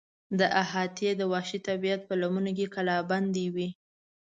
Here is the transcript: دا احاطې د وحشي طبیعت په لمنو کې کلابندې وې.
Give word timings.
دا 0.39 0.47
احاطې 0.63 1.09
د 1.15 1.21
وحشي 1.31 1.59
طبیعت 1.67 2.01
په 2.09 2.13
لمنو 2.21 2.51
کې 2.57 2.71
کلابندې 2.75 3.45
وې. 3.55 3.69